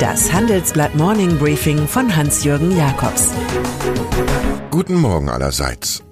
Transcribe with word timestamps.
Das 0.00 0.32
Handelsblatt 0.32 0.94
Morning 0.94 1.38
Briefing 1.38 1.88
von 1.88 2.14
Hans-Jürgen 2.14 2.76
Jakobs. 2.76 3.30
Guten 4.70 4.94
Morgen 4.94 5.28
allerseits. 5.28 6.04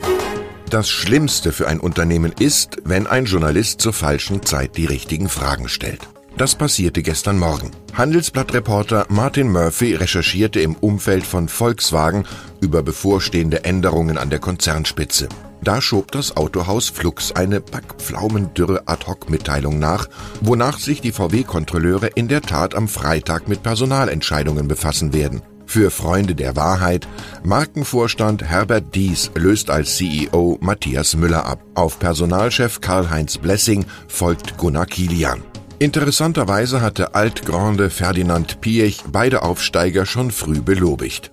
Das 0.70 0.90
Schlimmste 0.90 1.52
für 1.52 1.68
ein 1.68 1.78
Unternehmen 1.78 2.32
ist, 2.36 2.78
wenn 2.82 3.06
ein 3.06 3.26
Journalist 3.26 3.80
zur 3.80 3.92
falschen 3.92 4.42
Zeit 4.42 4.76
die 4.76 4.86
richtigen 4.86 5.28
Fragen 5.28 5.68
stellt. 5.68 6.00
Das 6.36 6.56
passierte 6.56 7.02
gestern 7.02 7.38
Morgen. 7.38 7.70
Handelsblattreporter 7.94 9.06
Martin 9.08 9.52
Murphy 9.52 9.94
recherchierte 9.94 10.58
im 10.58 10.74
Umfeld 10.74 11.24
von 11.24 11.48
Volkswagen 11.48 12.24
über 12.60 12.82
bevorstehende 12.82 13.64
Änderungen 13.64 14.18
an 14.18 14.30
der 14.30 14.40
Konzernspitze. 14.40 15.28
Da 15.62 15.80
schob 15.80 16.12
das 16.12 16.36
Autohaus 16.36 16.88
Flux 16.88 17.32
eine 17.32 17.60
backpflaumendürre 17.60 18.82
Ad-Hoc-Mitteilung 18.86 19.78
nach, 19.78 20.08
wonach 20.40 20.78
sich 20.78 21.00
die 21.00 21.12
VW-Kontrolleure 21.12 22.08
in 22.08 22.28
der 22.28 22.42
Tat 22.42 22.74
am 22.74 22.88
Freitag 22.88 23.48
mit 23.48 23.62
Personalentscheidungen 23.62 24.68
befassen 24.68 25.12
werden. 25.12 25.42
Für 25.66 25.90
Freunde 25.90 26.36
der 26.36 26.54
Wahrheit, 26.54 27.08
Markenvorstand 27.42 28.44
Herbert 28.44 28.94
Dies 28.94 29.32
löst 29.34 29.68
als 29.68 29.96
CEO 29.96 30.58
Matthias 30.60 31.16
Müller 31.16 31.44
ab. 31.44 31.60
Auf 31.74 31.98
Personalchef 31.98 32.80
Karl-Heinz 32.80 33.38
Blessing 33.38 33.84
folgt 34.06 34.56
Gunnar 34.56 34.86
Kilian. 34.86 35.42
Interessanterweise 35.78 36.80
hatte 36.80 37.14
Altgrande 37.14 37.90
Ferdinand 37.90 38.60
Piech 38.60 39.02
beide 39.10 39.42
Aufsteiger 39.42 40.06
schon 40.06 40.30
früh 40.30 40.60
belobigt. 40.62 41.30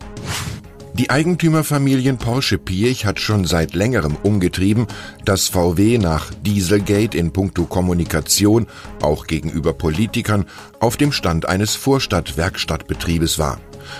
Die 0.95 1.09
Eigentümerfamilien 1.09 2.19
Porsche 2.19 2.59
Piech 2.59 3.07
hat 3.07 3.19
schon 3.19 3.45
seit 3.45 3.73
längerem 3.73 4.15
umgetrieben, 4.21 4.85
dass 5.25 5.47
VW 5.47 5.97
nach 5.97 6.31
Dieselgate 6.45 7.17
in 7.17 7.33
puncto 7.33 7.65
Kommunikation, 7.65 8.67
auch 9.01 9.25
gegenüber 9.25 9.73
Politikern, 9.73 10.45
auf 10.79 10.95
dem 10.95 11.11
Stand 11.11 11.47
eines 11.49 11.73
Vorstadt-Werkstattbetriebes 11.73 13.39
war. 13.39 13.57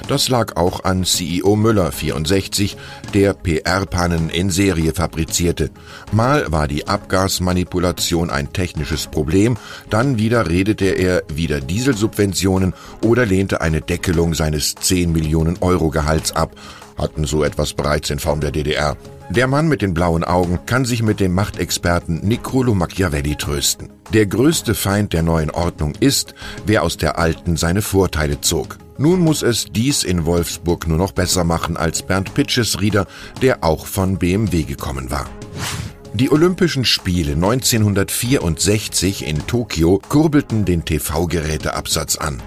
Das 0.07 0.29
lag 0.29 0.55
auch 0.55 0.83
an 0.83 1.03
CEO 1.03 1.55
Müller 1.55 1.91
64, 1.91 2.77
der 3.13 3.33
PR-Pannen 3.33 4.29
in 4.29 4.49
Serie 4.49 4.93
fabrizierte. 4.93 5.71
Mal 6.11 6.51
war 6.51 6.67
die 6.67 6.87
Abgasmanipulation 6.87 8.29
ein 8.29 8.53
technisches 8.53 9.07
Problem, 9.07 9.57
dann 9.89 10.17
wieder 10.17 10.49
redete 10.49 10.85
er 10.85 11.23
wieder 11.33 11.59
Dieselsubventionen 11.59 12.73
oder 13.01 13.25
lehnte 13.25 13.61
eine 13.61 13.81
Deckelung 13.81 14.33
seines 14.33 14.75
10 14.75 15.11
Millionen 15.11 15.57
Euro 15.61 15.89
Gehalts 15.89 16.31
ab, 16.33 16.51
hatten 16.97 17.25
so 17.25 17.43
etwas 17.43 17.73
bereits 17.73 18.09
in 18.09 18.19
Form 18.19 18.39
der 18.39 18.51
DDR. 18.51 18.97
Der 19.29 19.47
Mann 19.47 19.67
mit 19.67 19.81
den 19.81 19.93
blauen 19.93 20.23
Augen 20.23 20.59
kann 20.65 20.85
sich 20.85 21.01
mit 21.01 21.19
dem 21.19 21.33
Machtexperten 21.33 22.19
Niccolo 22.27 22.75
Machiavelli 22.75 23.35
trösten. 23.35 23.89
Der 24.13 24.25
größte 24.25 24.75
Feind 24.75 25.13
der 25.13 25.23
neuen 25.23 25.49
Ordnung 25.49 25.93
ist, 25.99 26.35
wer 26.65 26.83
aus 26.83 26.97
der 26.97 27.17
alten 27.17 27.57
seine 27.57 27.81
Vorteile 27.81 28.41
zog. 28.41 28.77
Nun 28.97 29.21
muss 29.21 29.41
es 29.41 29.65
dies 29.71 30.03
in 30.03 30.25
Wolfsburg 30.25 30.87
nur 30.87 30.97
noch 30.97 31.13
besser 31.13 31.43
machen 31.43 31.77
als 31.77 32.03
Bernd 32.03 32.33
Pitschesrieder, 32.33 33.07
der 33.41 33.63
auch 33.63 33.87
von 33.87 34.19
BMW 34.19 34.63
gekommen 34.63 35.09
war. 35.09 35.27
Die 36.15 36.31
Olympischen 36.31 36.85
Spiele 36.85 37.31
1964 37.31 39.25
in 39.25 39.47
Tokio 39.47 39.99
kurbelten 40.09 40.63
den 40.63 40.85
TV-Geräteabsatz 40.85 42.17
an. 42.17 42.39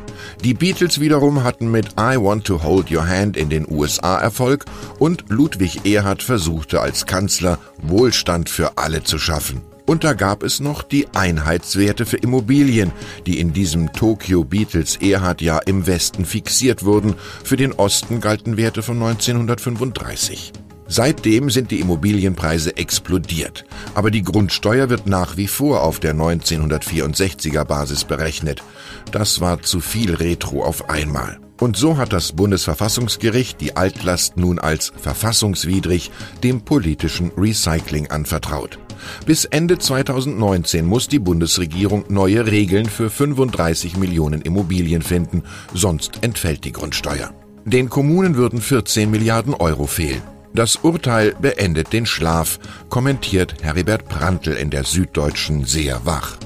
Die 0.44 0.54
Beatles 0.54 1.00
wiederum 1.00 1.42
hatten 1.42 1.72
mit 1.72 1.88
I 1.98 2.16
Want 2.16 2.44
to 2.44 2.62
Hold 2.62 2.92
Your 2.92 3.08
Hand 3.08 3.36
in 3.36 3.50
den 3.50 3.66
USA 3.68 4.18
Erfolg 4.18 4.66
und 5.00 5.24
Ludwig 5.30 5.84
Erhard 5.84 6.22
versuchte 6.22 6.80
als 6.80 7.06
Kanzler 7.06 7.58
Wohlstand 7.82 8.50
für 8.50 8.78
alle 8.78 9.02
zu 9.02 9.18
schaffen. 9.18 9.62
Und 9.84 10.04
da 10.04 10.12
gab 10.12 10.44
es 10.44 10.60
noch 10.60 10.84
die 10.84 11.08
Einheitswerte 11.12 12.06
für 12.06 12.18
Immobilien, 12.18 12.92
die 13.26 13.40
in 13.40 13.52
diesem 13.52 13.92
Tokyo 13.92 14.44
Beatles 14.44 14.94
Erhard 14.94 15.40
Jahr 15.42 15.66
im 15.66 15.88
Westen 15.88 16.24
fixiert 16.24 16.84
wurden. 16.84 17.16
Für 17.42 17.56
den 17.56 17.72
Osten 17.72 18.20
galten 18.20 18.56
Werte 18.56 18.84
von 18.84 19.02
1935. 19.02 20.52
Seitdem 20.88 21.50
sind 21.50 21.70
die 21.70 21.80
Immobilienpreise 21.80 22.76
explodiert, 22.76 23.64
aber 23.94 24.10
die 24.10 24.22
Grundsteuer 24.22 24.88
wird 24.88 25.06
nach 25.06 25.36
wie 25.36 25.48
vor 25.48 25.82
auf 25.82 25.98
der 25.98 26.14
1964er 26.14 27.64
Basis 27.64 28.04
berechnet. 28.04 28.62
Das 29.10 29.40
war 29.40 29.62
zu 29.62 29.80
viel 29.80 30.14
Retro 30.14 30.62
auf 30.62 30.88
einmal. 30.88 31.38
Und 31.58 31.76
so 31.76 31.96
hat 31.96 32.12
das 32.12 32.32
Bundesverfassungsgericht 32.32 33.60
die 33.60 33.76
Altlast 33.76 34.36
nun 34.36 34.58
als 34.58 34.92
verfassungswidrig 35.00 36.10
dem 36.44 36.60
politischen 36.60 37.32
Recycling 37.36 38.08
anvertraut. 38.08 38.78
Bis 39.24 39.44
Ende 39.44 39.78
2019 39.78 40.84
muss 40.84 41.08
die 41.08 41.18
Bundesregierung 41.18 42.04
neue 42.08 42.46
Regeln 42.46 42.86
für 42.86 43.10
35 43.10 43.96
Millionen 43.96 44.42
Immobilien 44.42 45.02
finden, 45.02 45.42
sonst 45.74 46.22
entfällt 46.22 46.64
die 46.64 46.72
Grundsteuer. 46.72 47.32
Den 47.64 47.88
Kommunen 47.88 48.36
würden 48.36 48.60
14 48.60 49.10
Milliarden 49.10 49.54
Euro 49.54 49.86
fehlen. 49.86 50.22
Das 50.56 50.76
Urteil 50.76 51.34
beendet 51.38 51.92
den 51.92 52.06
Schlaf, 52.06 52.58
kommentiert 52.88 53.62
Heribert 53.62 54.08
Prantl 54.08 54.52
in 54.52 54.70
der 54.70 54.84
Süddeutschen 54.84 55.66
sehr 55.66 56.06
wach. 56.06 56.38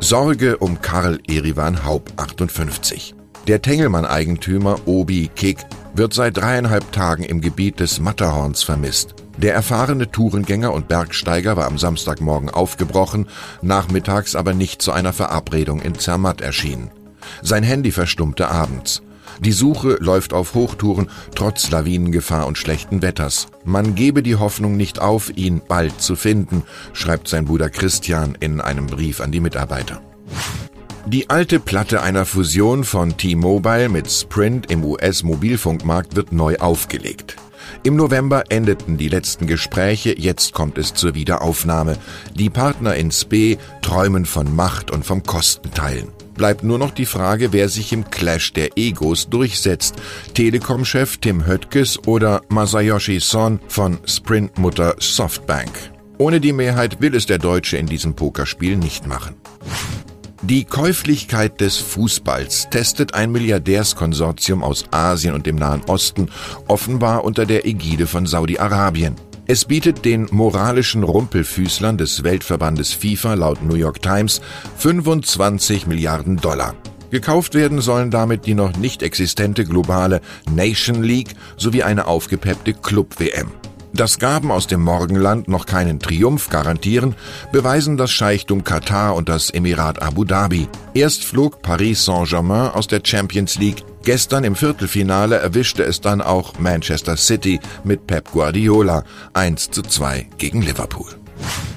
Sorge 0.00 0.56
um 0.56 0.80
Karl 0.80 1.20
Erivan 1.28 1.84
Haupt 1.84 2.18
58. 2.18 3.14
Der 3.46 3.62
Tengelmann-Eigentümer 3.62 4.80
Obi 4.86 5.30
Kick 5.36 5.58
wird 5.94 6.14
seit 6.14 6.36
dreieinhalb 6.36 6.90
Tagen 6.90 7.22
im 7.22 7.40
Gebiet 7.40 7.78
des 7.78 8.00
Matterhorns 8.00 8.64
vermisst. 8.64 9.14
Der 9.38 9.54
erfahrene 9.54 10.10
Tourengänger 10.10 10.72
und 10.72 10.88
Bergsteiger 10.88 11.56
war 11.56 11.68
am 11.68 11.78
Samstagmorgen 11.78 12.50
aufgebrochen, 12.50 13.28
nachmittags 13.62 14.34
aber 14.34 14.52
nicht 14.52 14.82
zu 14.82 14.90
einer 14.90 15.12
Verabredung 15.12 15.80
in 15.80 15.96
Zermatt 15.96 16.40
erschienen. 16.40 16.90
Sein 17.40 17.62
Handy 17.62 17.92
verstummte 17.92 18.48
abends. 18.48 19.00
Die 19.40 19.52
Suche 19.52 19.96
läuft 20.00 20.32
auf 20.32 20.54
Hochtouren 20.54 21.08
trotz 21.34 21.70
Lawinengefahr 21.70 22.46
und 22.46 22.58
schlechten 22.58 23.02
Wetters. 23.02 23.48
Man 23.64 23.94
gebe 23.94 24.22
die 24.22 24.36
Hoffnung 24.36 24.76
nicht 24.76 25.00
auf, 25.00 25.36
ihn 25.36 25.62
bald 25.66 26.00
zu 26.00 26.16
finden, 26.16 26.62
schreibt 26.92 27.28
sein 27.28 27.44
Bruder 27.44 27.70
Christian 27.70 28.36
in 28.40 28.60
einem 28.60 28.86
Brief 28.86 29.20
an 29.20 29.32
die 29.32 29.40
Mitarbeiter. 29.40 30.00
Die 31.06 31.30
alte 31.30 31.58
Platte 31.58 32.00
einer 32.02 32.24
Fusion 32.24 32.84
von 32.84 33.16
T-Mobile 33.16 33.88
mit 33.88 34.10
Sprint 34.10 34.70
im 34.70 34.84
US-Mobilfunkmarkt 34.84 36.14
wird 36.14 36.32
neu 36.32 36.56
aufgelegt. 36.58 37.36
Im 37.82 37.96
November 37.96 38.44
endeten 38.48 38.96
die 38.96 39.08
letzten 39.08 39.46
Gespräche, 39.46 40.14
jetzt 40.18 40.52
kommt 40.52 40.78
es 40.78 40.94
zur 40.94 41.14
Wiederaufnahme. 41.14 41.96
Die 42.34 42.50
Partner 42.50 42.94
in 42.94 43.10
SPE 43.10 43.58
träumen 43.80 44.24
von 44.24 44.54
Macht 44.54 44.90
und 44.90 45.04
vom 45.04 45.22
Kostenteilen. 45.22 46.08
Bleibt 46.34 46.62
nur 46.62 46.78
noch 46.78 46.92
die 46.92 47.06
Frage, 47.06 47.52
wer 47.52 47.68
sich 47.68 47.92
im 47.92 48.08
Clash 48.10 48.52
der 48.52 48.76
Egos 48.76 49.28
durchsetzt. 49.28 49.96
Telekom-Chef 50.34 51.18
Tim 51.18 51.46
Höttges 51.46 51.98
oder 52.06 52.42
Masayoshi 52.48 53.20
Son 53.20 53.60
von 53.68 53.98
Sprint-Mutter 54.06 54.96
Softbank. 54.98 55.70
Ohne 56.18 56.40
die 56.40 56.52
Mehrheit 56.52 57.00
will 57.00 57.14
es 57.14 57.26
der 57.26 57.38
Deutsche 57.38 57.76
in 57.76 57.86
diesem 57.86 58.14
Pokerspiel 58.14 58.76
nicht 58.76 59.06
machen. 59.06 59.34
Die 60.44 60.64
Käuflichkeit 60.64 61.60
des 61.60 61.76
Fußballs 61.76 62.68
testet 62.68 63.14
ein 63.14 63.30
Milliardärskonsortium 63.30 64.64
aus 64.64 64.86
Asien 64.90 65.34
und 65.34 65.46
dem 65.46 65.54
Nahen 65.54 65.82
Osten, 65.86 66.28
offenbar 66.66 67.22
unter 67.22 67.46
der 67.46 67.64
Ägide 67.64 68.08
von 68.08 68.26
Saudi-Arabien. 68.26 69.14
Es 69.46 69.66
bietet 69.66 70.04
den 70.04 70.26
moralischen 70.32 71.04
Rumpelfüßlern 71.04 71.96
des 71.96 72.24
Weltverbandes 72.24 72.92
FIFA 72.92 73.34
laut 73.34 73.62
New 73.62 73.76
York 73.76 74.02
Times 74.02 74.40
25 74.78 75.86
Milliarden 75.86 76.38
Dollar. 76.38 76.74
Gekauft 77.12 77.54
werden 77.54 77.80
sollen 77.80 78.10
damit 78.10 78.44
die 78.44 78.54
noch 78.54 78.76
nicht 78.76 79.04
existente 79.04 79.64
globale 79.64 80.20
Nation 80.50 81.04
League 81.04 81.36
sowie 81.56 81.84
eine 81.84 82.08
aufgepeppte 82.08 82.74
Club-WM. 82.74 83.52
Dass 83.94 84.18
Gaben 84.18 84.50
aus 84.50 84.66
dem 84.66 84.82
Morgenland 84.82 85.48
noch 85.48 85.66
keinen 85.66 86.00
Triumph 86.00 86.48
garantieren, 86.48 87.14
beweisen 87.52 87.96
das 87.96 88.10
Scheichtum 88.10 88.64
Katar 88.64 89.14
und 89.14 89.28
das 89.28 89.50
Emirat 89.50 90.00
Abu 90.00 90.24
Dhabi. 90.24 90.68
Erst 90.94 91.24
flog 91.24 91.60
Paris 91.60 92.04
Saint-Germain 92.04 92.70
aus 92.70 92.86
der 92.86 93.02
Champions 93.04 93.58
League. 93.58 93.84
Gestern 94.02 94.44
im 94.44 94.56
Viertelfinale 94.56 95.36
erwischte 95.36 95.82
es 95.84 96.00
dann 96.00 96.22
auch 96.22 96.58
Manchester 96.58 97.16
City 97.16 97.60
mit 97.84 98.06
Pep 98.06 98.32
Guardiola 98.32 99.04
1 99.34 99.70
zu 99.70 99.82
2 99.82 100.26
gegen 100.38 100.62
Liverpool. 100.62 101.10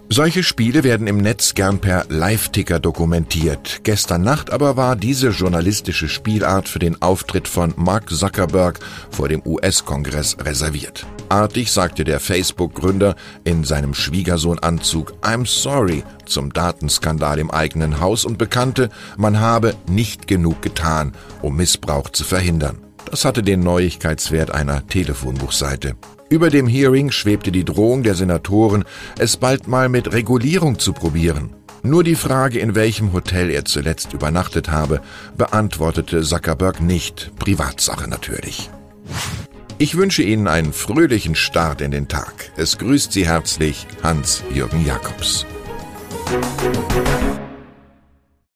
Solche 0.10 0.44
Spiele 0.44 0.84
werden 0.84 1.08
im 1.08 1.18
Netz 1.18 1.56
gern 1.56 1.80
per 1.80 2.06
Live-Ticker 2.10 2.80
dokumentiert. 2.80 3.82
Gestern 3.84 4.22
Nacht 4.22 4.52
aber 4.52 4.78
war 4.78 4.96
diese 4.96 5.30
journalistische 5.30 6.08
Spielart 6.08 6.70
für 6.70 6.78
den 6.78 7.02
Auftritt 7.02 7.48
von 7.48 7.74
Mark 7.76 8.12
Zuckerberg 8.12 8.80
vor 9.10 9.30
dem 9.30 9.42
US-Kongress 9.44 10.38
reserviert. 10.40 11.08
Artig 11.30 11.72
sagte 11.72 12.04
der 12.04 12.20
Facebook-Gründer 12.20 13.16
in 13.46 13.64
seinem 13.64 13.96
Schwiegersohnanzug 13.96 15.14
I'm 15.24 15.48
sorry 15.48 16.04
zum 16.28 16.54
Datenskandal 16.54 17.40
im 17.40 17.50
eigenen 17.50 18.00
Haus 18.00 18.26
und 18.26 18.38
bekannte, 18.38 18.90
man 19.18 19.40
habe 19.40 19.74
nicht 19.90 20.28
genug 20.28 20.62
getan, 20.62 21.14
um 21.42 21.56
Missbrauch 21.56 22.10
zu 22.10 22.24
verhindern. 22.24 22.78
Das 23.10 23.26
hatte 23.26 23.42
den 23.42 23.62
Neuigkeitswert 23.62 24.52
einer 24.52 24.86
Telefonbuchseite. 24.86 25.96
Über 26.30 26.50
dem 26.50 26.68
Hearing 26.68 27.12
schwebte 27.12 27.52
die 27.52 27.66
Drohung 27.66 28.02
der 28.02 28.16
Senatoren, 28.16 28.84
es 29.20 29.38
bald 29.38 29.68
mal 29.68 29.90
mit 29.90 30.12
Regulierung 30.12 30.80
zu 30.80 30.92
probieren. 30.92 31.52
Nur 31.84 32.04
die 32.04 32.16
Frage, 32.16 32.58
in 32.58 32.74
welchem 32.74 33.14
Hotel 33.14 33.52
er 33.52 33.64
zuletzt 33.64 34.14
übernachtet 34.14 34.72
habe, 34.72 35.02
beantwortete 35.38 36.24
Zuckerberg 36.24 36.82
nicht, 36.82 37.32
Privatsache 37.38 38.10
natürlich. 38.10 38.72
Ich 39.78 39.98
wünsche 39.98 40.24
Ihnen 40.24 40.48
einen 40.48 40.74
fröhlichen 40.74 41.36
Start 41.36 41.82
in 41.82 41.92
den 41.92 42.08
Tag. 42.08 42.34
Es 42.58 42.80
grüßt 42.80 43.12
Sie 43.12 43.28
herzlich 43.28 43.86
Hans-Jürgen 44.02 44.84
Jakobs. 44.84 45.46